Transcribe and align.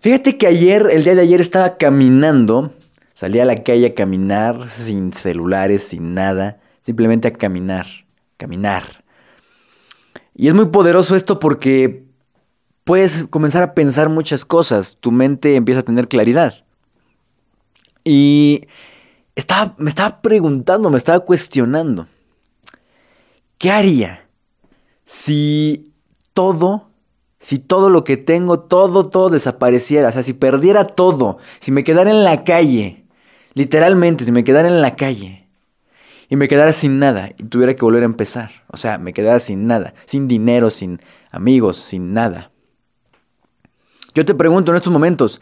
Fíjate 0.00 0.38
que 0.38 0.46
ayer, 0.46 0.88
el 0.90 1.04
día 1.04 1.14
de 1.14 1.20
ayer 1.20 1.42
estaba 1.42 1.76
caminando, 1.76 2.72
salí 3.12 3.38
a 3.38 3.44
la 3.44 3.62
calle 3.62 3.88
a 3.88 3.94
caminar 3.94 4.70
sin 4.70 5.12
celulares, 5.12 5.88
sin 5.88 6.14
nada, 6.14 6.58
simplemente 6.80 7.28
a 7.28 7.34
caminar, 7.34 7.86
caminar. 8.38 9.04
Y 10.34 10.48
es 10.48 10.54
muy 10.54 10.66
poderoso 10.66 11.16
esto 11.16 11.38
porque 11.38 12.06
puedes 12.84 13.24
comenzar 13.24 13.62
a 13.62 13.74
pensar 13.74 14.08
muchas 14.08 14.46
cosas, 14.46 14.96
tu 14.98 15.12
mente 15.12 15.54
empieza 15.54 15.80
a 15.80 15.84
tener 15.84 16.08
claridad. 16.08 16.64
Y 18.02 18.62
me 19.76 19.90
estaba 19.90 20.22
preguntando, 20.22 20.88
me 20.88 20.96
estaba 20.96 21.20
cuestionando, 21.20 22.06
¿qué 23.58 23.70
haría 23.70 24.26
si 25.04 25.92
todo 26.32 26.89
si 27.40 27.58
todo 27.58 27.88
lo 27.88 28.04
que 28.04 28.18
tengo, 28.18 28.60
todo, 28.60 29.08
todo 29.08 29.30
desapareciera, 29.30 30.10
o 30.10 30.12
sea, 30.12 30.22
si 30.22 30.34
perdiera 30.34 30.86
todo, 30.86 31.38
si 31.58 31.72
me 31.72 31.84
quedara 31.84 32.10
en 32.10 32.22
la 32.22 32.44
calle, 32.44 33.06
literalmente, 33.54 34.24
si 34.24 34.30
me 34.30 34.44
quedara 34.44 34.68
en 34.68 34.82
la 34.82 34.94
calle 34.94 35.48
y 36.28 36.36
me 36.36 36.48
quedara 36.48 36.74
sin 36.74 36.98
nada 36.98 37.30
y 37.30 37.44
tuviera 37.44 37.74
que 37.74 37.84
volver 37.84 38.02
a 38.02 38.06
empezar, 38.06 38.50
o 38.68 38.76
sea, 38.76 38.98
me 38.98 39.14
quedara 39.14 39.40
sin 39.40 39.66
nada, 39.66 39.94
sin 40.04 40.28
dinero, 40.28 40.70
sin 40.70 41.00
amigos, 41.30 41.78
sin 41.78 42.12
nada. 42.12 42.52
Yo 44.14 44.24
te 44.26 44.34
pregunto 44.34 44.70
en 44.70 44.76
estos 44.76 44.92
momentos, 44.92 45.40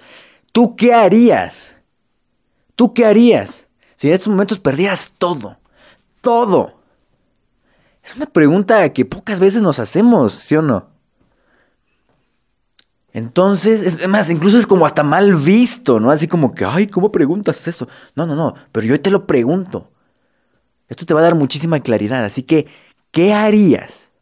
¿tú 0.53 0.77
qué 0.77 0.95
harías? 0.95 1.75
¿Tú 2.77 2.95
qué 2.95 3.07
harías 3.07 3.67
si 3.97 4.07
en 4.07 4.15
estos 4.15 4.29
momentos 4.29 4.61
perdieras 4.61 5.15
todo? 5.19 5.59
Todo. 6.21 6.75
Es 8.05 8.15
una 8.15 8.27
pregunta 8.27 8.89
que 8.93 9.05
pocas 9.05 9.41
veces 9.41 9.63
nos 9.63 9.81
hacemos, 9.81 10.33
¿sí 10.35 10.55
o 10.55 10.63
no? 10.63 10.98
Entonces, 13.19 13.83
es 13.83 14.09
más, 14.09 14.31
incluso 14.31 14.59
es 14.59 14.67
como 14.67 14.87
hasta 14.87 15.03
mal 15.03 15.35
visto, 15.35 15.99
¿no? 15.99 16.13
Así 16.13 16.29
como 16.29 16.55
que, 16.55 16.65
ay, 16.65 16.87
¿cómo 16.87 17.11
preguntas 17.11 17.67
eso? 17.67 17.89
No, 18.15 18.27
no, 18.27 18.37
no, 18.37 18.55
pero 18.71 18.87
yo 18.87 19.01
te 19.01 19.11
lo 19.11 19.27
pregunto. 19.27 19.91
Esto 20.89 21.05
te 21.05 21.15
va 21.15 21.21
a 21.21 21.25
dar 21.25 21.35
muchísima 21.35 21.81
claridad. 21.81 22.25
Así 22.25 22.45
que, 22.45 22.69
¿qué 23.11 23.35
harías 23.35 24.13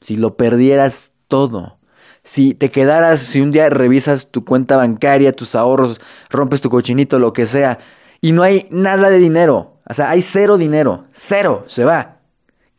si 0.00 0.16
lo 0.16 0.36
perdieras 0.36 1.12
todo? 1.28 1.78
Si 2.24 2.54
te 2.54 2.72
quedaras, 2.72 3.20
si 3.20 3.40
un 3.40 3.52
día 3.52 3.70
revisas 3.70 4.32
tu 4.32 4.44
cuenta 4.44 4.76
bancaria, 4.76 5.32
tus 5.32 5.54
ahorros, 5.54 6.00
rompes 6.28 6.60
tu 6.60 6.70
cochinito, 6.70 7.20
lo 7.20 7.32
que 7.32 7.46
sea, 7.46 7.78
y 8.20 8.32
no 8.32 8.42
hay 8.42 8.66
nada 8.70 9.10
de 9.10 9.18
dinero. 9.18 9.80
O 9.88 9.94
sea, 9.94 10.10
hay 10.10 10.22
cero 10.22 10.58
dinero. 10.58 11.06
Cero, 11.12 11.62
se 11.68 11.84
va. 11.84 12.18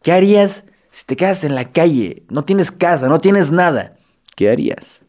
¿Qué 0.02 0.12
harías 0.12 0.66
si 0.90 1.06
te 1.06 1.16
quedas 1.16 1.46
en 1.46 1.56
la 1.56 1.72
calle? 1.72 2.26
No 2.30 2.44
tienes 2.44 2.72
casa, 2.72 3.08
no 3.08 3.20
tienes 3.20 3.52
nada. 3.52 3.96
¿Qué 4.36 4.50
harías? 4.50 5.03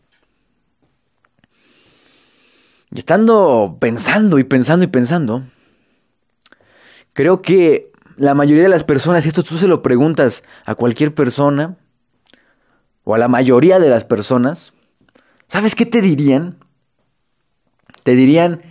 Y 2.95 2.99
estando 2.99 3.77
pensando 3.81 4.39
y 4.39 4.45
pensando 4.45 4.85
y 4.85 4.89
pensando, 4.89 5.43
creo 7.13 7.43
que 7.43 7.91
la 8.17 8.35
mayoría 8.35 8.63
de 8.63 8.69
las 8.69 8.85
personas, 8.85 9.25
y 9.25 9.29
esto 9.29 9.43
tú 9.43 9.59
se 9.59 9.67
lo 9.67 9.83
preguntas 9.83 10.45
a 10.65 10.77
cualquier 10.77 11.13
persona, 11.13 11.77
o 13.03 13.17
a 13.17 13.19
la 13.19 13.27
mayoría 13.27 13.81
de 13.81 13.91
las 13.91 14.05
personas, 14.05 14.73
¿sabes 15.49 15.75
qué 15.75 15.87
te 15.87 16.03
dirían? 16.03 16.57
Te 18.05 18.15
dirían 18.15 18.63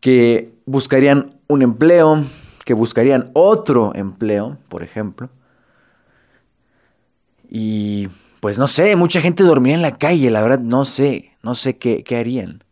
que 0.00 0.54
buscarían 0.64 1.38
un 1.46 1.60
empleo, 1.60 2.24
que 2.64 2.72
buscarían 2.72 3.32
otro 3.34 3.94
empleo, 3.94 4.56
por 4.70 4.82
ejemplo. 4.82 5.28
Y 7.50 8.08
pues 8.40 8.56
no 8.56 8.66
sé, 8.66 8.96
mucha 8.96 9.20
gente 9.20 9.42
dormiría 9.42 9.76
en 9.76 9.82
la 9.82 9.98
calle, 9.98 10.30
la 10.30 10.40
verdad 10.40 10.60
no 10.60 10.86
sé, 10.86 11.36
no 11.42 11.54
sé 11.54 11.76
qué, 11.76 12.02
qué 12.02 12.16
harían. 12.16 12.64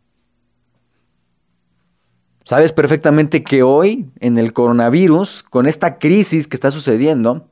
Sabes 2.43 2.73
perfectamente 2.73 3.43
que 3.43 3.63
hoy, 3.63 4.09
en 4.19 4.37
el 4.37 4.51
coronavirus, 4.53 5.43
con 5.43 5.67
esta 5.67 5.99
crisis 5.99 6.47
que 6.47 6.55
está 6.55 6.71
sucediendo, 6.71 7.47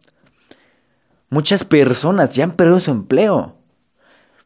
muchas 1.30 1.64
personas 1.64 2.34
ya 2.34 2.44
han 2.44 2.54
perdido 2.54 2.80
su 2.80 2.92
empleo. 2.92 3.56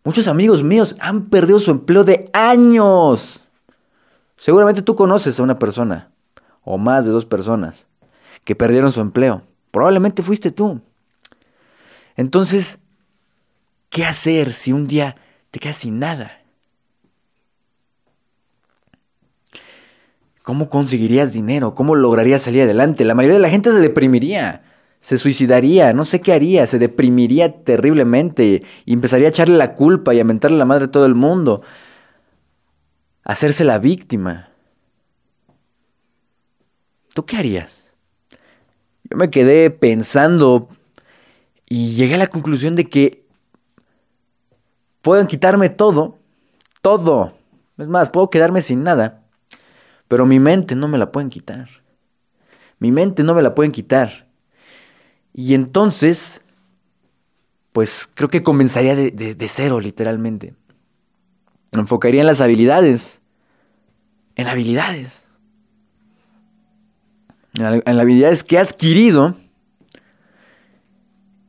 Muchos 0.04 0.28
amigos 0.28 0.64
míos 0.64 0.96
han 1.00 1.30
perdido 1.30 1.60
su 1.60 1.72
empleo 1.72 2.04
de 2.04 2.30
años. 2.34 3.42
Seguramente 4.38 4.82
tú 4.82 4.96
conoces 4.96 5.40
a 5.40 5.44
una 5.44 5.58
persona, 5.58 6.12
o 6.64 6.78
más 6.78 7.06
de 7.06 7.12
dos 7.12 7.26
personas, 7.26 7.88
que 8.44 8.56
perdieron 8.56 8.92
su 8.92 9.00
empleo. 9.00 9.44
Probablemente 9.72 10.22
fuiste 10.22 10.52
tú. 10.52 10.82
Entonces, 12.18 12.80
¿qué 13.90 14.04
hacer 14.04 14.54
si 14.54 14.74
un 14.74 14.88
día 14.88 15.16
te 15.52 15.60
quedas 15.60 15.78
sin 15.78 16.00
nada? 16.00 16.43
¿Cómo 20.44 20.70
conseguirías 20.70 21.32
dinero? 21.32 21.74
¿Cómo 21.74 21.96
lograrías 21.96 22.42
salir 22.42 22.64
adelante? 22.64 23.06
La 23.06 23.16
mayoría 23.16 23.36
de 23.36 23.42
la 23.42 23.50
gente 23.50 23.72
se 23.72 23.80
deprimiría, 23.80 24.62
se 25.00 25.18
suicidaría, 25.18 25.94
no 25.94 26.04
sé 26.04 26.20
qué 26.20 26.34
haría, 26.34 26.68
se 26.68 26.80
deprimiría 26.80 27.64
terriblemente 27.64 28.64
y 28.86 28.94
empezaría 28.94 29.28
a 29.28 29.30
echarle 29.30 29.58
la 29.58 29.74
culpa 29.74 30.14
y 30.14 30.20
a 30.20 30.26
mentarle 30.26 30.58
la 30.58 30.66
madre 30.66 30.86
a 30.86 30.92
todo 30.92 31.06
el 31.06 31.16
mundo, 31.16 31.62
hacerse 33.24 33.64
la 33.64 33.80
víctima. 33.80 34.50
¿Tú 37.14 37.26
qué 37.26 37.38
harías? 37.38 37.94
Yo 39.10 39.16
me 39.16 39.30
quedé 39.30 39.70
pensando 39.70 40.68
y 41.70 41.94
llegué 41.96 42.16
a 42.16 42.18
la 42.18 42.28
conclusión 42.28 42.76
de 42.76 42.90
que 42.90 43.26
pueden 45.02 45.28
quitarme 45.28 45.70
todo, 45.70 46.18
todo. 46.82 47.34
Es 47.78 47.88
más, 47.88 48.10
puedo 48.10 48.30
quedarme 48.30 48.62
sin 48.62 48.84
nada 48.84 49.23
pero 50.14 50.28
mi 50.28 50.40
mente 50.40 50.76
no 50.76 50.88
me 50.88 51.00
la 51.00 51.12
pueden 51.12 51.30
quitar. 51.30 51.68
Mi 52.78 52.92
mente 52.92 53.24
no 53.24 53.34
me 53.34 53.42
la 53.42 53.56
pueden 53.56 53.72
quitar. 53.72 54.28
Y 55.34 55.56
entonces, 55.56 56.42
pues 57.72 58.08
creo 58.14 58.30
que 58.30 58.44
comenzaría 58.44 58.96
de, 58.96 59.48
cero, 59.50 59.80
literalmente. 59.80 60.54
Me 61.72 61.80
enfocaría 61.80 62.22
en 62.22 62.28
las 62.28 62.42
habilidades. 62.42 63.24
En 64.36 64.46
habilidades. 64.46 65.30
En, 67.56 67.66
en 67.66 67.82
las 67.84 68.00
habilidades 68.04 68.44
que 68.44 68.58
he 68.58 68.60
adquirido. 68.60 69.36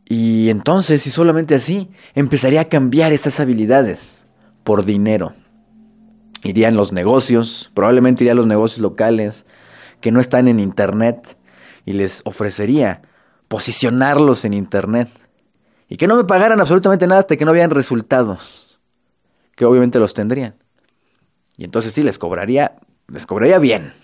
Y 0.08 0.48
entonces, 0.48 1.06
y 1.06 1.10
solamente 1.10 1.54
así, 1.54 1.90
empezaría 2.14 2.62
a 2.62 2.68
cambiar 2.70 3.12
esas 3.12 3.40
habilidades 3.40 4.22
por 4.62 4.86
dinero. 4.86 5.34
Iría 6.44 6.68
en 6.68 6.76
los 6.76 6.92
negocios, 6.92 7.70
probablemente 7.74 8.22
iría 8.22 8.32
a 8.32 8.36
los 8.36 8.46
negocios 8.46 8.80
locales 8.80 9.46
que 10.00 10.12
no 10.12 10.20
están 10.20 10.46
en 10.46 10.60
internet 10.60 11.38
y 11.86 11.94
les 11.94 12.20
ofrecería 12.26 13.02
posicionarlos 13.48 14.44
en 14.44 14.52
internet 14.52 15.08
y 15.88 15.96
que 15.96 16.06
no 16.06 16.16
me 16.16 16.24
pagaran 16.24 16.60
absolutamente 16.60 17.06
nada 17.06 17.20
hasta 17.20 17.36
que 17.36 17.46
no 17.46 17.52
vean 17.52 17.70
resultados, 17.70 18.78
que 19.56 19.64
obviamente 19.64 19.98
los 19.98 20.12
tendrían. 20.12 20.54
Y 21.56 21.64
entonces 21.64 21.92
sí, 21.92 22.02
les 22.02 22.18
cobraría, 22.18 22.76
les 23.08 23.24
cobraría 23.26 23.58
bien. 23.58 23.94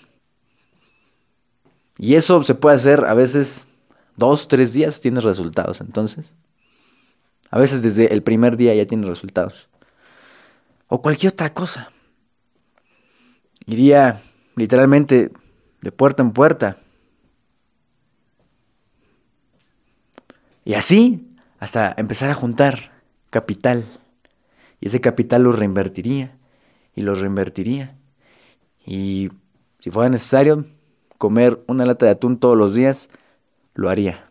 Y 1.98 2.14
eso 2.14 2.42
se 2.42 2.54
puede 2.54 2.76
hacer 2.76 3.04
a 3.04 3.12
veces 3.12 3.66
dos, 4.16 4.48
tres 4.48 4.72
días 4.72 5.00
tienes 5.00 5.24
resultados. 5.24 5.82
Entonces, 5.82 6.32
a 7.50 7.58
veces 7.58 7.82
desde 7.82 8.14
el 8.14 8.22
primer 8.22 8.56
día 8.56 8.74
ya 8.74 8.86
tienes 8.86 9.08
resultados. 9.08 9.68
O 10.88 11.02
cualquier 11.02 11.34
otra 11.34 11.52
cosa. 11.52 11.92
Iría 13.70 14.20
literalmente 14.56 15.31
de 15.81 15.92
puerta 15.92 16.25
en 16.25 16.32
puerta. 16.32 16.78
Y 20.64 20.75
así 20.75 21.36
hasta 21.60 21.94
empezar 21.97 22.30
a 22.30 22.34
juntar 22.34 22.91
capital. 23.30 23.84
Y 24.80 24.88
ese 24.88 25.00
capital 25.00 25.44
lo 25.44 25.53
reinvertiría 25.53 26.36
y 26.97 27.03
lo 27.03 27.14
reinvertiría. 27.14 27.97
Y 28.84 29.30
si 29.78 29.92
fuera 29.92 30.10
necesario 30.10 30.65
comer 31.16 31.62
una 31.68 31.86
lata 31.86 32.06
de 32.06 32.12
atún 32.12 32.41
todos 32.41 32.59
los 32.59 32.74
días, 32.74 33.09
lo 33.74 33.89
haría. 33.89 34.28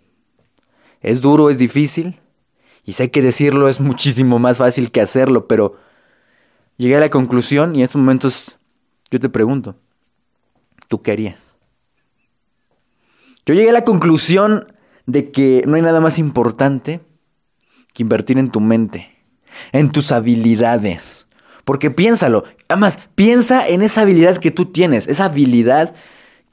Es 1.00 1.22
duro, 1.22 1.50
es 1.50 1.58
difícil. 1.58 2.20
Y 2.84 2.92
sé 2.92 3.10
que 3.10 3.22
decirlo 3.22 3.70
es 3.70 3.80
muchísimo 3.80 4.38
más 4.38 4.58
fácil 4.58 4.92
que 4.92 5.00
hacerlo, 5.00 5.48
pero 5.48 5.78
llegué 6.76 6.98
a 6.98 7.00
la 7.00 7.10
conclusión 7.10 7.74
y 7.74 7.80
en 7.80 7.84
estos 7.86 8.02
momentos 8.02 8.59
yo 9.12 9.20
te 9.20 9.30
pregunto, 9.30 9.76
¿tú 10.88 11.02
qué 11.02 11.12
harías? 11.12 11.58
Yo 13.46 13.54
llegué 13.54 13.70
a 13.70 13.74
la 13.74 13.84
conclusión 13.84 14.72
de 15.06 15.32
que 15.32 15.64
no 15.66 15.76
hay 15.76 15.82
nada 15.82 16.02
más 16.02 16.20
importante 16.20 17.02
que 17.94 18.04
invertir 18.04 18.38
en 18.38 18.52
tu 18.52 18.60
mente, 18.60 19.10
en 19.72 19.92
tus 19.92 20.12
habilidades. 20.12 21.26
Porque 21.66 21.90
piénsalo, 21.90 22.44
además, 22.68 23.00
piensa 23.16 23.68
en 23.68 23.82
esa 23.82 24.02
habilidad 24.02 24.38
que 24.38 24.52
tú 24.52 24.68
tienes, 24.68 25.08
esa 25.08 25.26
habilidad 25.26 25.96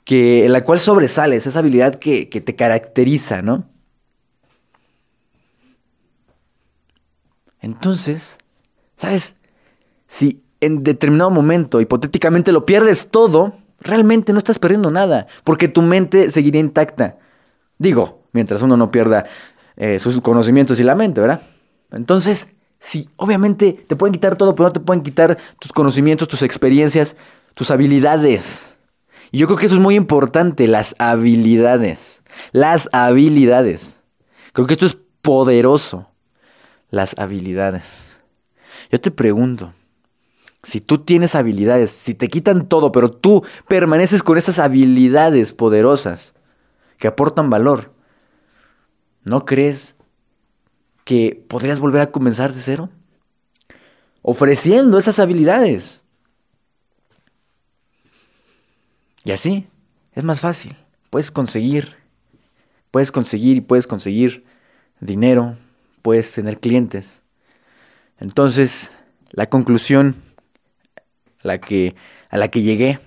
que, 0.04 0.46
en 0.46 0.52
la 0.52 0.64
cual 0.64 0.78
sobresales, 0.78 1.46
esa 1.46 1.58
habilidad 1.58 1.96
que, 1.96 2.28
que 2.30 2.40
te 2.40 2.54
caracteriza, 2.54 3.42
¿no? 3.42 3.68
Entonces, 7.60 8.38
¿sabes? 8.96 9.36
Si 10.06 10.45
en 10.60 10.82
determinado 10.82 11.30
momento, 11.30 11.80
hipotéticamente, 11.80 12.52
lo 12.52 12.64
pierdes 12.64 13.08
todo, 13.10 13.54
realmente 13.80 14.32
no 14.32 14.38
estás 14.38 14.58
perdiendo 14.58 14.90
nada, 14.90 15.26
porque 15.44 15.68
tu 15.68 15.82
mente 15.82 16.30
seguiría 16.30 16.60
intacta. 16.60 17.18
Digo, 17.78 18.22
mientras 18.32 18.62
uno 18.62 18.76
no 18.76 18.90
pierda 18.90 19.26
eh, 19.76 19.98
sus 19.98 20.20
conocimientos 20.20 20.80
y 20.80 20.82
la 20.82 20.94
mente, 20.94 21.20
¿verdad? 21.20 21.42
Entonces, 21.92 22.54
sí, 22.80 23.08
obviamente 23.16 23.84
te 23.86 23.96
pueden 23.96 24.12
quitar 24.12 24.36
todo, 24.36 24.54
pero 24.54 24.68
no 24.68 24.72
te 24.72 24.80
pueden 24.80 25.02
quitar 25.02 25.36
tus 25.58 25.72
conocimientos, 25.72 26.28
tus 26.28 26.42
experiencias, 26.42 27.16
tus 27.54 27.70
habilidades. 27.70 28.74
Y 29.30 29.38
yo 29.38 29.46
creo 29.46 29.58
que 29.58 29.66
eso 29.66 29.74
es 29.74 29.80
muy 29.80 29.94
importante, 29.94 30.66
las 30.66 30.94
habilidades. 30.98 32.22
Las 32.52 32.88
habilidades. 32.92 34.00
Creo 34.52 34.66
que 34.66 34.74
esto 34.74 34.86
es 34.86 34.96
poderoso. 35.20 36.08
Las 36.90 37.18
habilidades. 37.18 38.18
Yo 38.90 39.00
te 39.00 39.10
pregunto, 39.10 39.72
si 40.66 40.80
tú 40.80 40.98
tienes 40.98 41.36
habilidades, 41.36 41.92
si 41.92 42.12
te 42.12 42.26
quitan 42.26 42.68
todo, 42.68 42.90
pero 42.90 43.08
tú 43.08 43.44
permaneces 43.68 44.24
con 44.24 44.36
esas 44.36 44.58
habilidades 44.58 45.52
poderosas 45.52 46.34
que 46.98 47.06
aportan 47.06 47.50
valor, 47.50 47.92
¿no 49.22 49.44
crees 49.44 49.94
que 51.04 51.40
podrías 51.46 51.78
volver 51.78 52.00
a 52.00 52.10
comenzar 52.10 52.52
de 52.52 52.58
cero? 52.58 52.90
Ofreciendo 54.22 54.98
esas 54.98 55.20
habilidades. 55.20 56.02
Y 59.22 59.30
así 59.30 59.68
es 60.14 60.24
más 60.24 60.40
fácil. 60.40 60.76
Puedes 61.10 61.30
conseguir, 61.30 61.94
puedes 62.90 63.12
conseguir 63.12 63.58
y 63.58 63.60
puedes 63.60 63.86
conseguir 63.86 64.44
dinero, 64.98 65.56
puedes 66.02 66.32
tener 66.32 66.58
clientes. 66.58 67.22
Entonces, 68.18 68.96
la 69.30 69.48
conclusión 69.48 70.25
a 71.42 71.48
la 71.48 71.58
que, 71.58 71.94
a 72.30 72.36
la 72.36 72.48
que 72.48 72.62
llegué 72.62 72.98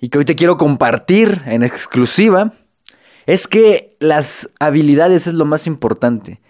y 0.00 0.08
que 0.08 0.18
hoy 0.18 0.24
te 0.24 0.36
quiero 0.36 0.56
compartir 0.56 1.42
en 1.46 1.62
exclusiva 1.62 2.52
es 3.26 3.48
que 3.48 3.96
las 3.98 4.50
habilidades 4.60 5.26
es 5.26 5.34
lo 5.34 5.44
más 5.44 5.66
importante. 5.66 6.40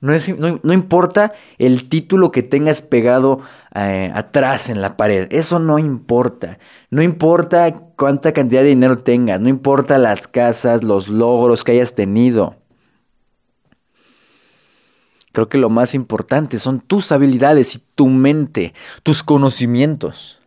No, 0.00 0.72
importa 0.74 1.32
el 1.58 1.88
título 1.88 2.30
que 2.30 2.42
tengas 2.42 2.82
pegado 2.82 3.40
eh, 3.74 4.12
atrás 4.14 4.68
en 4.68 4.82
la 4.82 4.96
pared. 4.96 5.26
Eso 5.30 5.58
no 5.58 5.78
importa. 5.78 6.58
No 6.90 7.02
importa 7.02 7.72
cuánta 7.96 8.32
cantidad 8.32 8.60
de 8.60 8.68
dinero 8.68 8.98
tengas. 8.98 9.40
No 9.40 9.48
importa 9.48 9.96
las 9.98 10.28
casas, 10.28 10.84
los 10.84 11.08
logros 11.08 11.64
que 11.64 11.72
hayas 11.72 11.94
tenido. 11.94 12.56
Creo 15.36 15.50
que 15.50 15.58
lo 15.58 15.68
más 15.68 15.94
importante 15.94 16.56
son 16.56 16.80
tus 16.80 17.12
habilidades 17.12 17.74
y 17.74 17.82
tu 17.94 18.06
mente, 18.06 18.72
tus 19.02 19.22
conocimientos. 19.22 20.40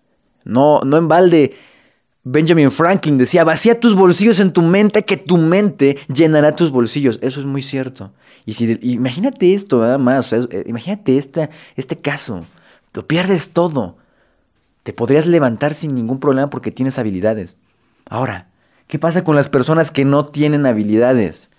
No, 0.46 0.80
no 0.84 0.98
en 0.98 1.08
balde 1.08 1.56
Benjamin 2.24 2.72
Franklin 2.72 3.20
decía, 3.20 3.44
vacía 3.44 3.80
tus 3.80 3.94
bolsillos 3.94 4.40
en 4.40 4.52
tu 4.52 4.64
mente, 4.64 5.06
que 5.06 5.16
tu 5.16 5.38
mente 5.38 6.00
llenará 6.12 6.56
tus 6.56 6.72
bolsillos. 6.72 7.20
Eso 7.22 7.40
es 7.40 7.46
muy 7.46 7.62
cierto. 7.62 8.14
Y 8.48 8.54
si, 8.54 8.80
imagínate 8.82 9.54
esto, 9.54 9.80
nada 9.80 10.00
más, 10.00 10.34
eh, 10.34 10.64
imagínate 10.66 11.20
este 11.20 12.02
caso, 12.02 12.44
lo 12.96 13.06
pierdes 13.06 13.52
todo. 13.52 13.96
Te 14.82 14.92
podrías 14.92 15.28
levantar 15.28 15.76
sin 15.76 15.94
ningún 15.94 16.20
problema 16.20 16.50
porque 16.50 16.72
tienes 16.72 16.98
habilidades. 16.98 17.60
Ahora, 18.10 18.50
¿qué 18.88 18.98
pasa 18.98 19.24
con 19.24 19.36
las 19.36 19.50
personas 19.50 19.92
que 19.92 20.04
no 20.04 20.26
tienen 20.26 20.66
habilidades? 20.66 21.52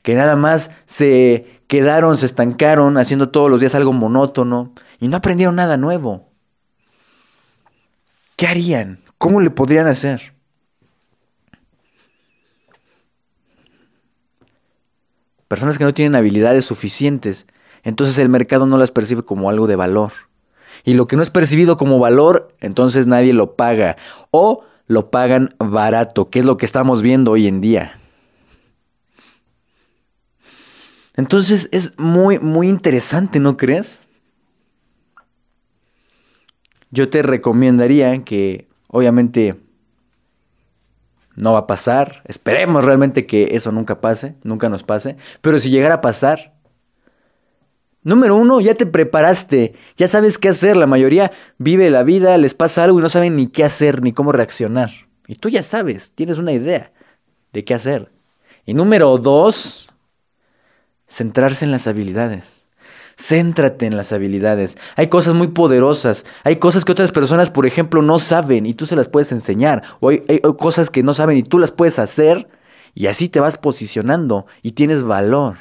Que 0.00 0.14
nada 0.14 0.36
más 0.36 0.70
se 0.86 1.57
quedaron, 1.68 2.18
se 2.18 2.26
estancaron 2.26 2.98
haciendo 2.98 3.28
todos 3.28 3.48
los 3.50 3.60
días 3.60 3.74
algo 3.74 3.92
monótono 3.92 4.72
y 4.98 5.06
no 5.06 5.18
aprendieron 5.18 5.54
nada 5.54 5.76
nuevo. 5.76 6.28
¿Qué 8.36 8.46
harían? 8.46 9.00
¿Cómo 9.18 9.40
le 9.40 9.50
podrían 9.50 9.86
hacer? 9.86 10.34
Personas 15.46 15.78
que 15.78 15.84
no 15.84 15.94
tienen 15.94 16.14
habilidades 16.14 16.64
suficientes, 16.64 17.46
entonces 17.82 18.18
el 18.18 18.28
mercado 18.28 18.66
no 18.66 18.76
las 18.76 18.90
percibe 18.90 19.22
como 19.22 19.48
algo 19.48 19.66
de 19.66 19.76
valor. 19.76 20.12
Y 20.84 20.94
lo 20.94 21.06
que 21.06 21.16
no 21.16 21.22
es 21.22 21.30
percibido 21.30 21.76
como 21.76 21.98
valor, 21.98 22.54
entonces 22.60 23.06
nadie 23.06 23.32
lo 23.32 23.56
paga. 23.56 23.96
O 24.30 24.64
lo 24.86 25.10
pagan 25.10 25.54
barato, 25.58 26.30
que 26.30 26.38
es 26.38 26.44
lo 26.44 26.56
que 26.56 26.66
estamos 26.66 27.02
viendo 27.02 27.32
hoy 27.32 27.46
en 27.46 27.60
día. 27.60 27.98
Entonces 31.18 31.68
es 31.70 31.98
muy, 31.98 32.38
muy 32.38 32.68
interesante, 32.68 33.40
¿no 33.40 33.58
crees? 33.58 34.06
Yo 36.90 37.10
te 37.10 37.20
recomendaría 37.20 38.24
que 38.24 38.68
Obviamente 38.88 39.60
no 41.36 41.52
va 41.52 41.60
a 41.60 41.66
pasar. 41.66 42.22
Esperemos 42.24 42.84
realmente 42.84 43.26
que 43.26 43.50
eso 43.52 43.70
nunca 43.70 44.00
pase, 44.00 44.34
nunca 44.42 44.68
nos 44.68 44.82
pase. 44.82 45.16
Pero 45.40 45.58
si 45.58 45.70
llegara 45.70 45.96
a 45.96 46.00
pasar, 46.00 46.54
número 48.02 48.34
uno, 48.34 48.60
ya 48.60 48.74
te 48.74 48.86
preparaste, 48.86 49.74
ya 49.96 50.08
sabes 50.08 50.38
qué 50.38 50.48
hacer. 50.48 50.76
La 50.76 50.86
mayoría 50.86 51.30
vive 51.58 51.90
la 51.90 52.02
vida, 52.02 52.36
les 52.38 52.54
pasa 52.54 52.84
algo 52.84 52.98
y 52.98 53.02
no 53.02 53.08
saben 53.08 53.36
ni 53.36 53.46
qué 53.46 53.62
hacer, 53.62 54.02
ni 54.02 54.12
cómo 54.12 54.32
reaccionar. 54.32 54.90
Y 55.28 55.36
tú 55.36 55.50
ya 55.50 55.62
sabes, 55.62 56.12
tienes 56.14 56.38
una 56.38 56.52
idea 56.52 56.92
de 57.52 57.64
qué 57.64 57.74
hacer. 57.74 58.10
Y 58.64 58.72
número 58.72 59.18
dos, 59.18 59.88
centrarse 61.08 61.64
en 61.64 61.70
las 61.70 61.86
habilidades. 61.86 62.66
Céntrate 63.16 63.86
en 63.86 63.96
las 63.96 64.12
habilidades. 64.12 64.78
Hay 64.94 65.08
cosas 65.08 65.34
muy 65.34 65.48
poderosas. 65.48 66.24
Hay 66.44 66.56
cosas 66.56 66.84
que 66.84 66.92
otras 66.92 67.10
personas, 67.10 67.50
por 67.50 67.66
ejemplo, 67.66 68.00
no 68.00 68.20
saben 68.20 68.64
y 68.64 68.74
tú 68.74 68.86
se 68.86 68.94
las 68.94 69.08
puedes 69.08 69.32
enseñar. 69.32 69.82
O 69.98 70.10
hay, 70.10 70.20
cosas 70.58 70.88
que 70.88 71.02
no 71.02 71.12
saben 71.14 71.36
y 71.36 71.42
tú 71.42 71.58
las 71.58 71.72
puedes 71.72 71.98
hacer. 71.98 72.48
Y 72.94 73.06
así 73.06 73.28
te 73.28 73.40
vas 73.40 73.58
posicionando 73.58 74.46
y 74.62 74.72
tienes 74.72 75.02
valor. 75.02 75.56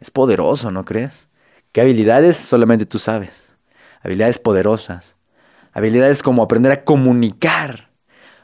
Es 0.00 0.10
poderoso, 0.10 0.70
¿no 0.70 0.84
crees? 0.84 1.28
¿Qué 1.72 1.80
habilidades 1.80 2.36
solamente 2.36 2.86
tú 2.86 2.98
sabes? 2.98 3.54
Habilidades 4.02 4.38
poderosas. 4.38 5.16
Habilidades 5.72 6.22
como 6.22 6.42
aprender 6.42 6.72
a 6.72 6.84
comunicar. 6.84 7.89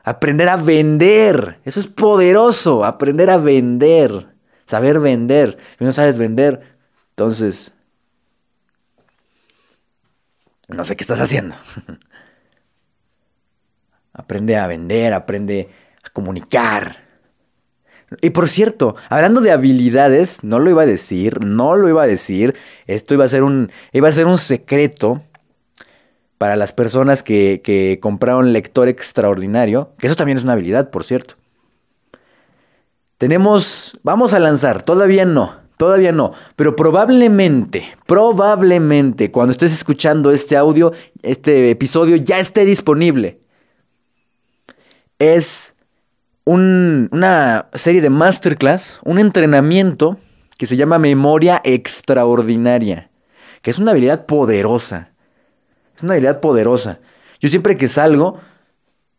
Aprender 0.06 0.49
a 0.49 0.56
vender. 0.56 1.58
Eso 1.64 1.81
es 1.81 1.88
poderoso. 1.88 2.85
Aprender 2.85 3.29
a 3.29 3.38
vender. 3.38 4.29
Saber 4.64 5.00
vender. 5.00 5.58
Si 5.79 5.85
no 5.85 5.91
sabes 5.91 6.17
vender, 6.17 6.76
entonces... 7.11 7.75
No 10.69 10.85
sé 10.85 10.94
qué 10.94 11.03
estás 11.03 11.20
haciendo. 11.20 11.56
aprende 14.13 14.56
a 14.56 14.69
vender, 14.69 15.13
aprende 15.13 15.70
a 16.05 16.10
comunicar. 16.10 17.05
Y 18.20 18.31
por 18.31 18.48
cierto, 18.48 18.94
hablando 19.08 19.41
de 19.41 19.51
habilidades, 19.51 20.44
no 20.44 20.60
lo 20.60 20.70
iba 20.70 20.82
a 20.82 20.86
decir, 20.86 21.44
no 21.44 21.75
lo 21.75 21.89
iba 21.89 22.05
a 22.05 22.06
decir. 22.06 22.55
Esto 22.86 23.15
iba 23.15 23.25
a 23.25 23.29
ser 23.29 23.43
un, 23.43 23.72
iba 23.93 24.08
a 24.08 24.13
ser 24.13 24.27
un 24.27 24.39
secreto 24.39 25.25
para 26.38 26.56
las 26.56 26.72
personas 26.72 27.22
que, 27.22 27.98
compraron 28.00 28.52
lector 28.52 28.88
extraordinario, 28.88 29.93
que 29.98 30.06
eso 30.06 30.16
también 30.16 30.38
es 30.38 30.44
una 30.44 30.52
habilidad, 30.52 30.90
por 30.90 31.05
cierto. 31.05 31.34
Tenemos, 33.19 33.98
vamos 34.02 34.34
a 34.34 34.38
lanzar, 34.38 34.82
todavía 34.82 35.24
no, 35.24 35.56
todavía 35.78 36.12
no, 36.12 36.32
pero 36.55 36.76
probablemente, 36.76 37.96
probablemente 38.06 39.31
cuando 39.31 39.52
estés 39.52 39.72
escuchando 39.72 40.31
este 40.31 40.56
audio, 40.56 40.93
este 41.22 41.70
episodio 41.70 42.16
ya 42.16 42.38
esté 42.38 42.66
disponible. 42.66 43.40
Es 45.19 45.74
una 46.44 47.69
serie 47.72 48.02
de 48.02 48.10
masterclass, 48.10 49.00
un 49.02 49.19
entrenamiento 49.19 50.19
que 50.58 50.66
se 50.66 50.76
llama 50.76 50.98
memoria 50.98 51.62
extraordinaria, 51.64 53.10
que 53.62 53.70
es 53.70 53.78
una 53.78 53.93
habilidad 53.93 54.26
poderosa. 54.26 55.16
Es 55.96 56.03
una 56.03 56.12
habilidad 56.12 56.41
poderosa. 56.41 57.00
Yo 57.41 57.48
siempre 57.48 57.76
que 57.76 57.88
salgo, 57.88 58.38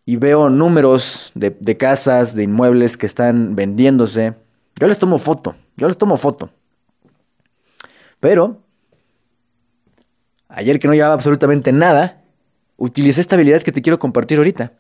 y 0.08 0.16
veo 0.16 0.50
números 0.50 1.34
de, 1.36 1.78
casas, 1.78 2.34
de 2.34 2.44
inmuebles 2.44 2.96
que 2.96 3.06
están 3.06 3.58
vendiéndose, 3.58 4.36
yo 4.80 4.88
les 4.88 4.98
tomo 4.98 5.18
foto, 5.18 5.54
yo 5.76 5.86
les 5.86 5.98
tomo 5.98 6.16
foto. 6.16 6.50
Pero, 8.22 8.62
ayer 10.48 10.80
que 10.80 10.88
no 10.88 10.94
llevaba 10.94 11.14
absolutamente 11.14 11.74
nada, 11.74 12.24
utilicé 12.78 13.20
esta 13.20 13.36
habilidad 13.36 13.62
que 13.62 13.74
te 13.74 13.82
quiero 13.82 14.00
compartir 14.00 14.38
ahorita, 14.38 14.72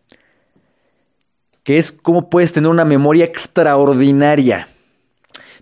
que 1.64 1.78
es 1.78 1.92
cómo 1.92 2.30
puedes 2.30 2.54
tener 2.54 2.70
una 2.70 2.86
memoria 2.86 3.26
extraordinaria. 3.26 4.70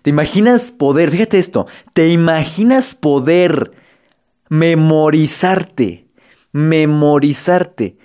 ¿Te 0.02 0.10
imaginas 0.10 0.70
poder, 0.70 1.10
fíjate 1.10 1.38
esto, 1.38 1.66
te 1.92 2.10
imaginas 2.10 2.94
poder 2.94 3.72
memorizarte, 4.48 6.05
memorizarte 6.56 7.98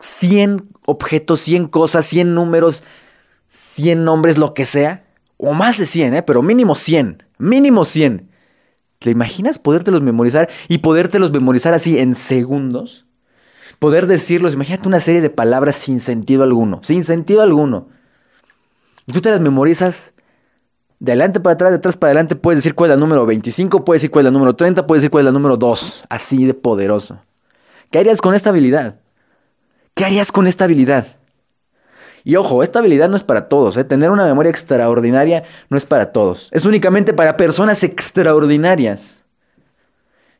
100 0.00 0.66
objetos, 0.86 1.40
100 1.40 1.68
cosas, 1.68 2.06
100 2.06 2.34
números, 2.34 2.84
100 3.48 4.02
nombres, 4.02 4.38
lo 4.38 4.54
que 4.54 4.64
sea, 4.64 5.04
o 5.36 5.52
más 5.52 5.76
de 5.76 5.84
100, 5.84 6.14
¿eh? 6.14 6.22
pero 6.22 6.40
mínimo 6.40 6.74
100, 6.74 7.22
mínimo 7.36 7.84
100. 7.84 8.30
¿Te 8.98 9.10
imaginas 9.10 9.58
podértelos 9.58 10.00
memorizar 10.00 10.48
y 10.68 10.78
podértelos 10.78 11.32
memorizar 11.32 11.74
así 11.74 11.98
en 11.98 12.14
segundos? 12.14 13.04
Poder 13.78 14.06
decirlos, 14.06 14.54
imagínate 14.54 14.88
una 14.88 15.00
serie 15.00 15.20
de 15.20 15.28
palabras 15.28 15.76
sin 15.76 16.00
sentido 16.00 16.44
alguno, 16.44 16.80
sin 16.82 17.04
sentido 17.04 17.42
alguno. 17.42 17.88
Y 19.06 19.12
tú 19.12 19.20
te 19.20 19.30
las 19.30 19.40
memorizas 19.42 20.11
de 21.02 21.10
adelante 21.10 21.40
para 21.40 21.54
atrás, 21.54 21.70
de 21.72 21.76
atrás 21.78 21.96
para 21.96 22.10
adelante, 22.10 22.36
puedes 22.36 22.58
decir 22.58 22.76
cuál 22.76 22.92
es 22.92 22.96
la 22.96 23.00
número 23.00 23.26
25, 23.26 23.84
puedes 23.84 24.02
decir 24.02 24.12
cuál 24.12 24.24
es 24.24 24.26
la 24.26 24.38
número 24.38 24.54
30, 24.54 24.86
puedes 24.86 25.02
decir 25.02 25.10
cuál 25.10 25.22
es 25.22 25.24
la 25.24 25.32
número 25.32 25.56
2. 25.56 26.04
Así 26.08 26.44
de 26.44 26.54
poderoso. 26.54 27.18
¿Qué 27.90 27.98
harías 27.98 28.20
con 28.20 28.36
esta 28.36 28.50
habilidad? 28.50 29.00
¿Qué 29.94 30.04
harías 30.04 30.30
con 30.30 30.46
esta 30.46 30.62
habilidad? 30.62 31.08
Y 32.22 32.36
ojo, 32.36 32.62
esta 32.62 32.78
habilidad 32.78 33.08
no 33.08 33.16
es 33.16 33.24
para 33.24 33.48
todos. 33.48 33.76
¿eh? 33.76 33.82
Tener 33.82 34.12
una 34.12 34.26
memoria 34.26 34.50
extraordinaria 34.50 35.42
no 35.70 35.76
es 35.76 35.84
para 35.84 36.12
todos. 36.12 36.48
Es 36.52 36.66
únicamente 36.66 37.12
para 37.12 37.36
personas 37.36 37.82
extraordinarias. 37.82 39.24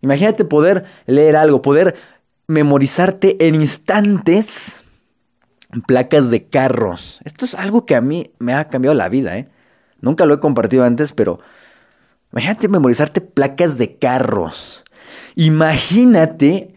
Imagínate 0.00 0.44
poder 0.44 0.84
leer 1.06 1.34
algo, 1.34 1.60
poder 1.60 1.96
memorizarte 2.46 3.48
en 3.48 3.56
instantes 3.56 4.74
placas 5.88 6.30
de 6.30 6.44
carros. 6.44 7.18
Esto 7.24 7.46
es 7.46 7.56
algo 7.56 7.84
que 7.84 7.96
a 7.96 8.00
mí 8.00 8.30
me 8.38 8.54
ha 8.54 8.68
cambiado 8.68 8.94
la 8.94 9.08
vida. 9.08 9.36
¿eh? 9.36 9.48
Nunca 10.02 10.26
lo 10.26 10.34
he 10.34 10.40
compartido 10.40 10.84
antes, 10.84 11.12
pero 11.12 11.38
imagínate 12.32 12.68
memorizarte 12.68 13.22
placas 13.22 13.78
de 13.78 13.96
carros. 13.96 14.84
Imagínate 15.36 16.74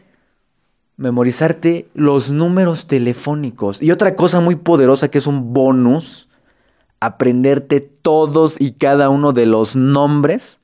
memorizarte 0.95 1.89
los 1.93 2.31
números 2.31 2.87
telefónicos. 2.87 3.81
Y 3.81 3.91
otra 3.91 4.15
cosa 4.15 4.39
muy 4.39 4.55
poderosa 4.55 5.09
que 5.09 5.17
es 5.17 5.27
un 5.27 5.53
bonus, 5.53 6.29
aprenderte 6.99 7.81
todos 7.81 8.61
y 8.61 8.73
cada 8.73 9.09
uno 9.09 9.33
de 9.33 9.45
los 9.45 9.75
nombres 9.75 10.61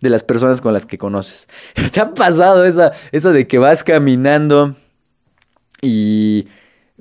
de 0.00 0.10
las 0.10 0.22
personas 0.22 0.60
con 0.60 0.72
las 0.72 0.86
que 0.86 0.98
conoces. 0.98 1.48
¿Te 1.92 2.00
ha 2.00 2.14
pasado 2.14 2.64
esa, 2.64 2.92
eso 3.10 3.32
de 3.32 3.48
que 3.48 3.58
vas 3.58 3.82
caminando 3.82 4.76
y 5.80 6.46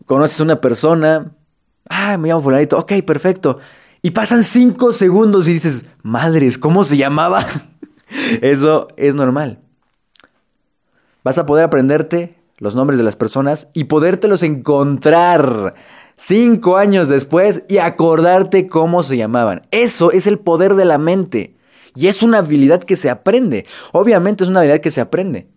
conoces 0.05 0.39
a 0.39 0.43
una 0.43 0.61
persona? 0.61 1.33
Ah, 1.89 2.17
me 2.17 2.29
llamo 2.29 2.41
fulanito. 2.41 2.79
Ok, 2.79 2.93
perfecto. 3.05 3.59
Y 4.01 4.11
pasan 4.11 4.43
cinco 4.43 4.93
segundos 4.93 5.47
y 5.47 5.53
dices, 5.53 5.85
madres, 6.01 6.57
¿cómo 6.57 6.83
se 6.83 6.97
llamaba? 6.97 7.45
Eso 8.41 8.87
es 8.97 9.15
normal. 9.15 9.59
Vas 11.23 11.37
a 11.37 11.45
poder 11.45 11.65
aprenderte 11.65 12.35
los 12.57 12.75
nombres 12.75 12.97
de 12.97 13.03
las 13.03 13.15
personas 13.15 13.69
y 13.73 13.85
podértelos 13.85 14.41
encontrar 14.41 15.75
cinco 16.15 16.77
años 16.77 17.09
después 17.09 17.63
y 17.69 17.77
acordarte 17.77 18.67
cómo 18.67 19.03
se 19.03 19.17
llamaban. 19.17 19.67
Eso 19.71 20.11
es 20.11 20.25
el 20.25 20.39
poder 20.39 20.75
de 20.75 20.85
la 20.85 20.97
mente. 20.97 21.55
Y 21.95 22.07
es 22.07 22.23
una 22.23 22.39
habilidad 22.39 22.83
que 22.83 22.95
se 22.95 23.09
aprende. 23.09 23.65
Obviamente 23.91 24.43
es 24.43 24.49
una 24.49 24.59
habilidad 24.59 24.79
que 24.79 24.91
se 24.91 25.01
aprende. 25.01 25.47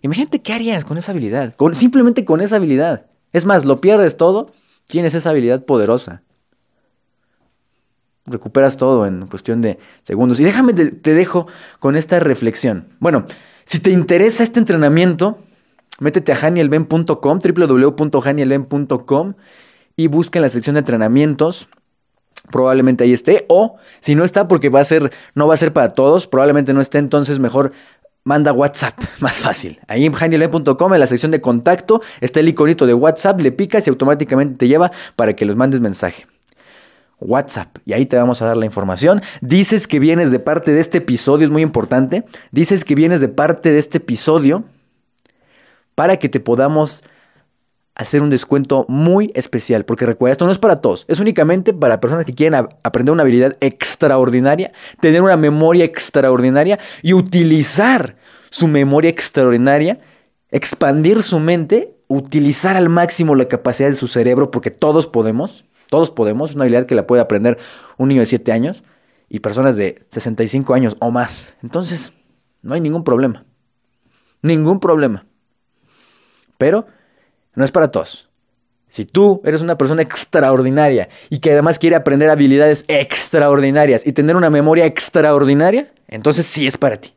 Imagínate 0.00 0.42
qué 0.42 0.52
harías 0.52 0.84
con 0.84 0.98
esa 0.98 1.12
habilidad. 1.12 1.54
Con, 1.54 1.74
simplemente 1.74 2.24
con 2.24 2.40
esa 2.40 2.56
habilidad. 2.56 3.06
Es 3.32 3.46
más, 3.46 3.64
lo 3.64 3.80
pierdes 3.80 4.16
todo, 4.16 4.52
tienes 4.86 5.14
esa 5.14 5.30
habilidad 5.30 5.64
poderosa. 5.64 6.22
Recuperas 8.26 8.76
todo 8.76 9.04
en 9.06 9.26
cuestión 9.26 9.60
de 9.62 9.78
segundos. 10.02 10.38
Y 10.38 10.44
déjame, 10.44 10.74
te, 10.74 11.14
dejo 11.14 11.46
con 11.80 11.96
esta 11.96 12.20
reflexión. 12.20 12.88
Bueno, 13.00 13.26
si 13.64 13.80
te 13.80 13.90
interesa 13.90 14.44
este 14.44 14.60
entrenamiento, 14.60 15.38
métete 15.98 16.32
a 16.32 16.36
hanielben.com, 16.40 17.38
www.hanielben.com 17.38 19.34
y 19.96 20.06
busca 20.06 20.38
en 20.38 20.42
la 20.42 20.48
sección 20.48 20.74
de 20.74 20.80
entrenamientos. 20.80 21.68
Probablemente 22.50 23.04
ahí 23.04 23.12
esté. 23.12 23.44
O 23.48 23.76
si 24.00 24.14
no 24.14 24.24
está, 24.24 24.46
porque 24.46 24.68
va 24.68 24.80
a 24.80 24.84
ser, 24.84 25.12
no 25.34 25.48
va 25.48 25.54
a 25.54 25.56
ser 25.56 25.72
para 25.72 25.94
todos, 25.94 26.28
probablemente 26.28 26.72
no 26.72 26.80
esté, 26.80 26.98
entonces 26.98 27.40
mejor 27.40 27.72
manda 28.24 28.52
WhatsApp, 28.52 28.98
más 29.20 29.38
fácil. 29.38 29.80
Ahí 29.88 30.06
en 30.06 30.14
hanielben.com, 30.14 30.94
en 30.94 31.00
la 31.00 31.06
sección 31.06 31.32
de 31.32 31.40
contacto, 31.40 32.02
está 32.20 32.40
el 32.40 32.48
iconito 32.48 32.86
de 32.86 32.94
WhatsApp, 32.94 33.40
le 33.40 33.52
picas 33.52 33.86
y 33.86 33.90
automáticamente 33.90 34.56
te 34.56 34.68
lleva 34.68 34.92
para 35.16 35.34
que 35.34 35.44
los 35.44 35.56
mandes 35.56 35.80
mensaje. 35.80 36.26
WhatsApp 37.26 37.78
y 37.84 37.92
ahí 37.92 38.06
te 38.06 38.16
vamos 38.16 38.42
a 38.42 38.46
dar 38.46 38.56
la 38.56 38.66
información. 38.66 39.20
Dices 39.40 39.86
que 39.86 39.98
vienes 39.98 40.30
de 40.30 40.38
parte 40.38 40.72
de 40.72 40.80
este 40.80 40.98
episodio, 40.98 41.44
es 41.44 41.50
muy 41.50 41.62
importante. 41.62 42.24
Dices 42.50 42.84
que 42.84 42.94
vienes 42.94 43.20
de 43.20 43.28
parte 43.28 43.72
de 43.72 43.78
este 43.78 43.98
episodio 43.98 44.64
para 45.94 46.18
que 46.18 46.28
te 46.28 46.40
podamos 46.40 47.04
hacer 47.94 48.22
un 48.22 48.30
descuento 48.30 48.84
muy 48.88 49.30
especial. 49.34 49.84
Porque 49.84 50.06
recuerda, 50.06 50.32
esto 50.32 50.46
no 50.46 50.52
es 50.52 50.58
para 50.58 50.80
todos, 50.80 51.04
es 51.08 51.20
únicamente 51.20 51.72
para 51.72 52.00
personas 52.00 52.24
que 52.24 52.34
quieren 52.34 52.68
aprender 52.82 53.12
una 53.12 53.22
habilidad 53.22 53.54
extraordinaria, 53.60 54.72
tener 55.00 55.22
una 55.22 55.36
memoria 55.36 55.84
extraordinaria 55.84 56.78
y 57.02 57.12
utilizar 57.12 58.16
su 58.50 58.68
memoria 58.68 59.10
extraordinaria, 59.10 60.00
expandir 60.50 61.22
su 61.22 61.38
mente, 61.38 61.94
utilizar 62.08 62.76
al 62.76 62.88
máximo 62.88 63.34
la 63.34 63.48
capacidad 63.48 63.88
de 63.88 63.96
su 63.96 64.08
cerebro, 64.08 64.50
porque 64.50 64.70
todos 64.70 65.06
podemos. 65.06 65.64
Todos 65.92 66.10
podemos, 66.10 66.48
es 66.48 66.56
una 66.56 66.64
habilidad 66.64 66.86
que 66.86 66.94
la 66.94 67.06
puede 67.06 67.20
aprender 67.20 67.58
un 67.98 68.08
niño 68.08 68.20
de 68.20 68.26
7 68.26 68.50
años 68.50 68.82
y 69.28 69.40
personas 69.40 69.76
de 69.76 70.06
65 70.08 70.72
años 70.72 70.96
o 71.00 71.10
más. 71.10 71.52
Entonces, 71.62 72.14
no 72.62 72.72
hay 72.72 72.80
ningún 72.80 73.04
problema. 73.04 73.44
Ningún 74.40 74.80
problema. 74.80 75.26
Pero 76.56 76.86
no 77.54 77.62
es 77.62 77.70
para 77.70 77.90
todos. 77.90 78.30
Si 78.88 79.04
tú 79.04 79.42
eres 79.44 79.60
una 79.60 79.76
persona 79.76 80.00
extraordinaria 80.00 81.10
y 81.28 81.40
que 81.40 81.52
además 81.52 81.78
quiere 81.78 81.94
aprender 81.94 82.30
habilidades 82.30 82.86
extraordinarias 82.88 84.06
y 84.06 84.12
tener 84.12 84.34
una 84.34 84.48
memoria 84.48 84.86
extraordinaria, 84.86 85.92
entonces 86.08 86.46
sí 86.46 86.66
es 86.66 86.78
para 86.78 86.96
ti. 86.96 87.12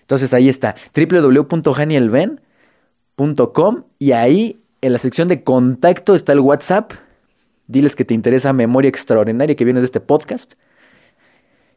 Entonces 0.00 0.32
ahí 0.32 0.48
está, 0.48 0.74
www.janielben.com 0.96 3.84
y 3.98 4.12
ahí 4.12 4.62
en 4.80 4.92
la 4.94 4.98
sección 4.98 5.28
de 5.28 5.44
contacto 5.44 6.14
está 6.14 6.32
el 6.32 6.40
WhatsApp 6.40 7.03
Diles 7.66 7.96
que 7.96 8.04
te 8.04 8.14
interesa 8.14 8.52
memoria 8.52 8.88
extraordinaria 8.88 9.56
que 9.56 9.64
viene 9.64 9.80
de 9.80 9.86
este 9.86 10.00
podcast. 10.00 10.54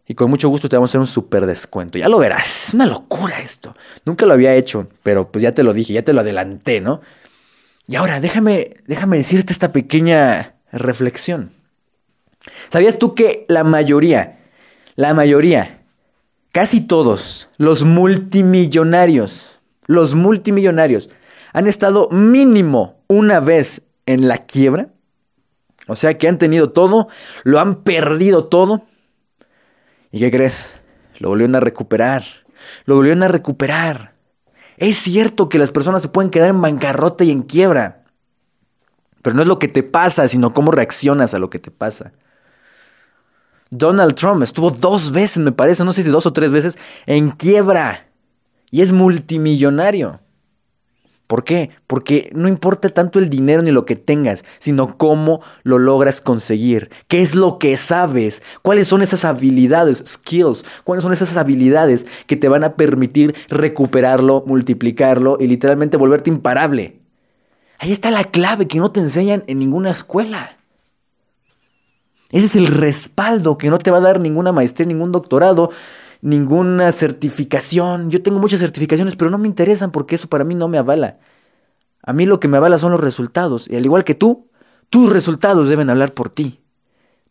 Y 0.05 0.15
con 0.15 0.29
mucho 0.29 0.47
gusto 0.47 0.69
te 0.69 0.77
vamos 0.77 0.89
a 0.89 0.91
hacer 0.91 1.01
un 1.01 1.07
súper 1.07 1.45
descuento. 1.45 1.97
Ya 1.97 2.07
lo 2.07 2.17
verás. 2.17 2.67
Es 2.67 2.73
una 2.73 2.85
locura 2.85 3.41
esto. 3.41 3.73
Nunca 4.05 4.25
lo 4.25 4.33
había 4.33 4.53
hecho, 4.55 4.87
pero 5.03 5.31
pues 5.31 5.43
ya 5.43 5.53
te 5.53 5.63
lo 5.63 5.73
dije, 5.73 5.93
ya 5.93 6.01
te 6.01 6.13
lo 6.13 6.21
adelanté, 6.21 6.79
¿no? 6.79 7.01
Y 7.87 7.95
ahora, 7.95 8.19
déjame, 8.19 8.77
déjame 8.85 9.17
decirte 9.17 9.53
esta 9.53 9.71
pequeña 9.71 10.55
reflexión. 10.71 11.51
¿Sabías 12.69 12.99
tú 12.99 13.15
que 13.15 13.45
la 13.49 13.63
mayoría, 13.63 14.39
la 14.95 15.13
mayoría, 15.13 15.81
casi 16.51 16.81
todos, 16.81 17.49
los 17.57 17.83
multimillonarios, 17.83 19.59
los 19.87 20.15
multimillonarios, 20.15 21.09
han 21.53 21.67
estado 21.67 22.09
mínimo 22.09 23.01
una 23.07 23.39
vez 23.39 23.83
en 24.05 24.27
la 24.27 24.39
quiebra? 24.39 24.89
O 25.87 25.95
sea 25.95 26.17
que 26.17 26.27
han 26.27 26.37
tenido 26.37 26.71
todo, 26.71 27.07
lo 27.43 27.59
han 27.59 27.83
perdido 27.83 28.45
todo. 28.45 28.83
¿Y 30.11 30.19
qué 30.19 30.31
crees? 30.31 30.75
Lo 31.19 31.29
volvieron 31.29 31.55
a 31.55 31.59
recuperar. 31.59 32.23
Lo 32.85 32.95
volvieron 32.95 33.23
a 33.23 33.27
recuperar. 33.27 34.13
Es 34.77 34.97
cierto 34.97 35.49
que 35.49 35.57
las 35.57 35.71
personas 35.71 36.01
se 36.01 36.09
pueden 36.09 36.29
quedar 36.29 36.49
en 36.49 36.61
bancarrota 36.61 37.23
y 37.23 37.31
en 37.31 37.41
quiebra. 37.41 38.03
Pero 39.21 39.35
no 39.35 39.41
es 39.41 39.47
lo 39.47 39.59
que 39.59 39.67
te 39.67 39.83
pasa, 39.83 40.27
sino 40.27 40.53
cómo 40.53 40.71
reaccionas 40.71 41.33
a 41.33 41.39
lo 41.39 41.49
que 41.49 41.59
te 41.59 41.71
pasa. 41.71 42.13
Donald 43.69 44.15
Trump 44.15 44.43
estuvo 44.43 44.69
dos 44.69 45.11
veces, 45.11 45.39
me 45.39 45.51
parece, 45.51 45.83
no 45.83 45.93
sé 45.93 46.03
si 46.03 46.09
dos 46.09 46.25
o 46.25 46.33
tres 46.33 46.51
veces, 46.51 46.77
en 47.05 47.31
quiebra. 47.31 48.07
Y 48.71 48.81
es 48.81 48.91
multimillonario. 48.91 50.19
¿Por 51.27 51.43
qué? 51.43 51.71
Porque 51.87 52.31
no 52.33 52.47
importa 52.47 52.87
tanto 52.87 53.19
el 53.19 53.29
dinero 53.29 53.61
ni 53.61 53.71
lo 53.71 53.85
que 53.85 53.97
tengas, 53.97 54.45
sino 54.59 54.97
cómo 54.97 55.41
lo 55.63 55.77
logras 55.77 56.21
conseguir. 56.21 56.89
¿Qué 57.09 57.21
es 57.21 57.35
lo 57.35 57.59
que 57.59 57.75
sabes? 57.75 58.41
¿Cuáles 58.61 58.87
son 58.87 59.01
esas 59.01 59.25
habilidades, 59.25 60.01
skills? 60.07 60.63
¿Cuáles 60.85 61.03
son 61.03 61.11
esas 61.11 61.35
habilidades 61.35 62.05
que 62.27 62.37
te 62.37 62.47
van 62.47 62.63
a 62.63 62.75
permitir 62.75 63.35
recuperarlo, 63.49 64.45
multiplicarlo 64.47 65.37
y 65.39 65.47
literalmente 65.47 65.97
volverte 65.97 66.29
imparable? 66.29 67.01
Ahí 67.79 67.91
está 67.91 68.09
la 68.09 68.23
clave 68.23 68.67
que 68.67 68.79
no 68.79 68.91
te 68.91 69.01
enseñan 69.01 69.43
en 69.47 69.59
ninguna 69.59 69.91
escuela. 69.91 70.57
Ese 72.31 72.45
es 72.45 72.55
el 72.55 72.67
respaldo 72.67 73.57
que 73.57 73.69
no 73.69 73.79
te 73.79 73.91
va 73.91 73.97
a 73.97 74.01
dar 74.01 74.19
ninguna 74.19 74.51
maestría, 74.51 74.87
ningún 74.87 75.11
doctorado, 75.11 75.71
ninguna 76.21 76.91
certificación. 76.91 78.09
Yo 78.09 78.21
tengo 78.21 78.39
muchas 78.39 78.59
certificaciones, 78.59 79.15
pero 79.15 79.29
no 79.29 79.37
me 79.37 79.47
interesan 79.47 79.91
porque 79.91 80.15
eso 80.15 80.27
para 80.27 80.43
mí 80.43 80.55
no 80.55 80.67
me 80.67 80.77
avala. 80.77 81.19
A 82.03 82.13
mí 82.13 82.25
lo 82.25 82.39
que 82.39 82.47
me 82.47 82.57
avala 82.57 82.77
son 82.77 82.91
los 82.91 83.01
resultados. 83.01 83.69
Y 83.69 83.75
al 83.75 83.85
igual 83.85 84.03
que 84.03 84.15
tú, 84.15 84.47
tus 84.89 85.11
resultados 85.11 85.67
deben 85.67 85.89
hablar 85.89 86.13
por 86.13 86.29
ti. 86.29 86.61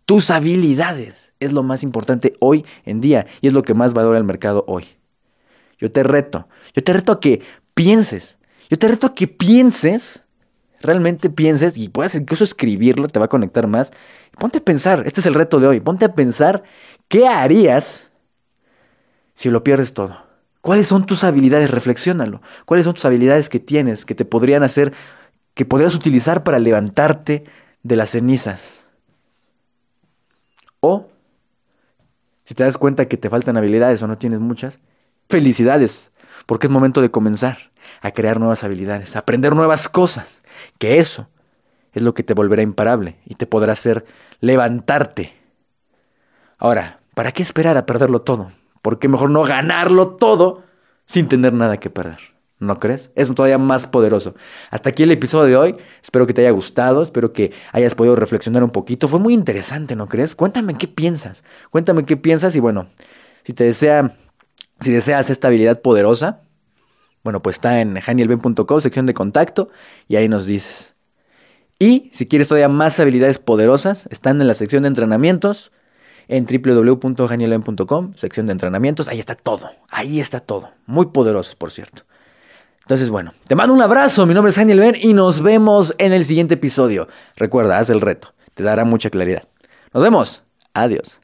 Tus 0.04 0.30
habilidades 0.30 1.34
es 1.40 1.52
lo 1.52 1.62
más 1.62 1.82
importante 1.82 2.34
hoy 2.38 2.64
en 2.84 3.00
día 3.00 3.26
y 3.40 3.48
es 3.48 3.52
lo 3.52 3.62
que 3.62 3.74
más 3.74 3.92
valora 3.92 4.18
el 4.18 4.24
mercado 4.24 4.64
hoy. 4.68 4.86
Yo 5.78 5.90
te 5.90 6.02
reto, 6.04 6.48
yo 6.74 6.82
te 6.84 6.92
reto 6.92 7.12
a 7.12 7.20
que 7.20 7.42
pienses, 7.74 8.38
yo 8.70 8.78
te 8.78 8.86
reto 8.86 9.08
a 9.08 9.14
que 9.14 9.26
pienses, 9.26 10.24
realmente 10.80 11.28
pienses 11.28 11.76
y 11.76 11.88
puedas 11.88 12.14
incluso 12.14 12.44
escribirlo, 12.44 13.08
te 13.08 13.18
va 13.18 13.26
a 13.26 13.28
conectar 13.28 13.66
más. 13.66 13.92
Ponte 14.38 14.58
a 14.58 14.64
pensar, 14.64 15.02
este 15.06 15.20
es 15.20 15.26
el 15.26 15.34
reto 15.34 15.58
de 15.58 15.66
hoy, 15.66 15.80
ponte 15.80 16.04
a 16.04 16.14
pensar 16.14 16.62
qué 17.08 17.26
harías 17.26 18.10
si 19.36 19.50
lo 19.50 19.62
pierdes 19.62 19.94
todo? 19.94 20.26
¿Cuáles 20.60 20.88
son 20.88 21.06
tus 21.06 21.22
habilidades? 21.22 21.70
Reflexiónalo. 21.70 22.42
¿Cuáles 22.64 22.84
son 22.84 22.94
tus 22.94 23.04
habilidades 23.04 23.48
que 23.48 23.60
tienes 23.60 24.04
que 24.04 24.16
te 24.16 24.24
podrían 24.24 24.64
hacer, 24.64 24.92
que 25.54 25.64
podrías 25.64 25.94
utilizar 25.94 26.42
para 26.42 26.58
levantarte 26.58 27.44
de 27.84 27.96
las 27.96 28.10
cenizas? 28.10 28.88
O, 30.80 31.06
si 32.44 32.54
te 32.54 32.64
das 32.64 32.78
cuenta 32.78 33.06
que 33.06 33.16
te 33.16 33.30
faltan 33.30 33.56
habilidades 33.56 34.02
o 34.02 34.08
no 34.08 34.18
tienes 34.18 34.40
muchas, 34.40 34.80
felicidades, 35.28 36.10
porque 36.46 36.66
es 36.66 36.72
momento 36.72 37.00
de 37.00 37.12
comenzar 37.12 37.70
a 38.00 38.10
crear 38.10 38.40
nuevas 38.40 38.64
habilidades, 38.64 39.14
a 39.14 39.20
aprender 39.20 39.54
nuevas 39.54 39.88
cosas, 39.88 40.42
que 40.78 40.98
eso 40.98 41.28
es 41.92 42.02
lo 42.02 42.14
que 42.14 42.22
te 42.22 42.34
volverá 42.34 42.62
imparable 42.62 43.18
y 43.24 43.36
te 43.36 43.46
podrá 43.46 43.72
hacer 43.72 44.04
levantarte. 44.40 45.34
Ahora, 46.58 47.00
¿para 47.14 47.32
qué 47.32 47.42
esperar 47.42 47.76
a 47.76 47.86
perderlo 47.86 48.22
todo? 48.22 48.50
¿Por 48.86 49.00
qué 49.00 49.08
mejor 49.08 49.30
no 49.30 49.42
ganarlo 49.42 50.10
todo 50.10 50.62
sin 51.06 51.26
tener 51.26 51.52
nada 51.52 51.80
que 51.80 51.90
perder? 51.90 52.18
¿No 52.60 52.78
crees? 52.78 53.10
Es 53.16 53.34
todavía 53.34 53.58
más 53.58 53.88
poderoso. 53.88 54.36
Hasta 54.70 54.90
aquí 54.90 55.02
el 55.02 55.10
episodio 55.10 55.46
de 55.46 55.56
hoy. 55.56 55.76
Espero 56.00 56.24
que 56.24 56.32
te 56.32 56.42
haya 56.42 56.52
gustado, 56.52 57.02
espero 57.02 57.32
que 57.32 57.50
hayas 57.72 57.96
podido 57.96 58.14
reflexionar 58.14 58.62
un 58.62 58.70
poquito. 58.70 59.08
Fue 59.08 59.18
muy 59.18 59.34
interesante, 59.34 59.96
¿no 59.96 60.06
crees? 60.06 60.36
Cuéntame 60.36 60.78
qué 60.78 60.86
piensas. 60.86 61.42
Cuéntame 61.72 62.04
qué 62.04 62.16
piensas 62.16 62.54
y 62.54 62.60
bueno, 62.60 62.86
si 63.42 63.54
te 63.54 63.64
desea, 63.64 64.14
si 64.78 64.92
deseas 64.92 65.30
esta 65.30 65.48
habilidad 65.48 65.82
poderosa, 65.82 66.42
bueno, 67.24 67.42
pues 67.42 67.56
está 67.56 67.80
en 67.80 67.98
janielben.com, 67.98 68.80
sección 68.80 69.06
de 69.06 69.14
contacto, 69.14 69.68
y 70.06 70.14
ahí 70.14 70.28
nos 70.28 70.46
dices. 70.46 70.94
Y 71.80 72.08
si 72.12 72.28
quieres 72.28 72.46
todavía 72.46 72.68
más 72.68 73.00
habilidades 73.00 73.40
poderosas, 73.40 74.06
están 74.12 74.40
en 74.40 74.46
la 74.46 74.54
sección 74.54 74.84
de 74.84 74.90
entrenamientos 74.90 75.72
en 76.28 76.46
www.janielben.com, 76.46 78.12
sección 78.14 78.46
de 78.46 78.52
entrenamientos. 78.52 79.08
Ahí 79.08 79.18
está 79.18 79.34
todo, 79.34 79.70
ahí 79.90 80.20
está 80.20 80.40
todo. 80.40 80.70
Muy 80.86 81.06
poderosos, 81.06 81.54
por 81.54 81.70
cierto. 81.70 82.02
Entonces, 82.82 83.10
bueno, 83.10 83.34
te 83.48 83.54
mando 83.54 83.74
un 83.74 83.82
abrazo. 83.82 84.26
Mi 84.26 84.34
nombre 84.34 84.50
es 84.50 84.56
Daniel 84.56 84.80
Ben 84.80 84.96
y 85.00 85.12
nos 85.12 85.42
vemos 85.42 85.94
en 85.98 86.12
el 86.12 86.24
siguiente 86.24 86.54
episodio. 86.54 87.08
Recuerda, 87.36 87.78
haz 87.78 87.90
el 87.90 88.00
reto, 88.00 88.34
te 88.54 88.62
dará 88.62 88.84
mucha 88.84 89.10
claridad. 89.10 89.42
Nos 89.92 90.02
vemos. 90.02 90.42
Adiós. 90.72 91.20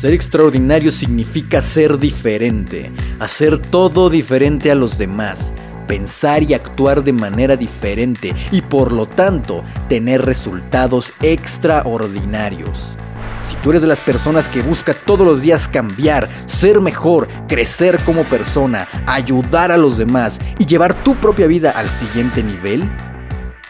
Ser 0.00 0.12
extraordinario 0.12 0.90
significa 0.90 1.62
ser 1.62 1.96
diferente, 1.96 2.92
hacer 3.20 3.58
todo 3.70 4.10
diferente 4.10 4.70
a 4.70 4.74
los 4.74 4.98
demás 4.98 5.54
pensar 5.92 6.42
y 6.42 6.54
actuar 6.54 7.04
de 7.04 7.12
manera 7.12 7.54
diferente 7.54 8.34
y 8.50 8.62
por 8.62 8.92
lo 8.92 9.04
tanto 9.04 9.62
tener 9.90 10.24
resultados 10.24 11.12
extraordinarios. 11.20 12.96
Si 13.44 13.56
tú 13.56 13.68
eres 13.68 13.82
de 13.82 13.88
las 13.88 14.00
personas 14.00 14.48
que 14.48 14.62
busca 14.62 14.94
todos 15.04 15.26
los 15.26 15.42
días 15.42 15.68
cambiar, 15.68 16.30
ser 16.46 16.80
mejor, 16.80 17.28
crecer 17.46 18.02
como 18.04 18.24
persona, 18.24 18.88
ayudar 19.06 19.70
a 19.70 19.76
los 19.76 19.98
demás 19.98 20.40
y 20.58 20.64
llevar 20.64 20.94
tu 20.94 21.14
propia 21.16 21.46
vida 21.46 21.72
al 21.72 21.90
siguiente 21.90 22.42
nivel, 22.42 22.90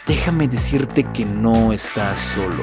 déjame 0.07 0.47
decirte 0.47 1.02
que 1.12 1.25
no 1.25 1.73
estás 1.73 2.21
solo. 2.21 2.62